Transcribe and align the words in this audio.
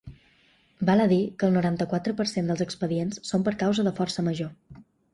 Val 0.89 1.03
a 1.03 1.05
dir 1.11 1.19
que 1.43 1.51
el 1.51 1.53
noranta-quatre 1.59 2.15
per 2.23 2.27
cent 2.33 2.51
dels 2.53 2.67
expedients 2.69 3.23
són 3.33 3.49
per 3.49 3.57
causa 3.65 3.89
de 3.91 3.97
força 4.03 4.29
major. 4.33 4.55